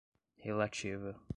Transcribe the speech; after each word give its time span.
relativa 0.45 1.15